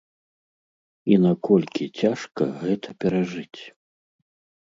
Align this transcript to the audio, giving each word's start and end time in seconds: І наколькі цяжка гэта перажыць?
І 1.13 1.17
наколькі 1.25 1.83
цяжка 2.01 2.43
гэта 2.63 2.89
перажыць? 3.05 3.57